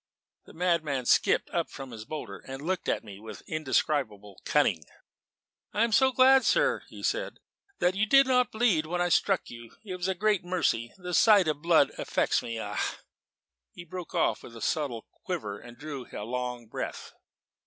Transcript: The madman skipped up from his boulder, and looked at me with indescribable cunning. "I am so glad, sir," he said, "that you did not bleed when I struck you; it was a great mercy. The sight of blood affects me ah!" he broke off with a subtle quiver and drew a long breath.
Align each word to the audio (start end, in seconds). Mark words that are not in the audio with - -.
The 0.45 0.53
madman 0.55 1.05
skipped 1.05 1.51
up 1.51 1.69
from 1.69 1.91
his 1.91 2.05
boulder, 2.05 2.39
and 2.47 2.59
looked 2.65 2.89
at 2.89 3.03
me 3.03 3.19
with 3.19 3.43
indescribable 3.45 4.41
cunning. 4.45 4.83
"I 5.73 5.83
am 5.83 5.91
so 5.91 6.11
glad, 6.11 6.43
sir," 6.43 6.81
he 6.89 7.03
said, 7.03 7.37
"that 7.77 7.93
you 7.93 8.07
did 8.07 8.25
not 8.25 8.51
bleed 8.51 8.87
when 8.87 8.99
I 8.99 9.09
struck 9.09 9.51
you; 9.51 9.75
it 9.85 9.95
was 9.97 10.07
a 10.07 10.15
great 10.15 10.43
mercy. 10.43 10.91
The 10.97 11.13
sight 11.13 11.47
of 11.47 11.61
blood 11.61 11.91
affects 11.99 12.41
me 12.41 12.57
ah!" 12.59 12.81
he 13.73 13.85
broke 13.85 14.15
off 14.15 14.41
with 14.41 14.55
a 14.55 14.59
subtle 14.61 15.05
quiver 15.23 15.59
and 15.59 15.77
drew 15.77 16.07
a 16.11 16.25
long 16.25 16.65
breath. 16.65 17.13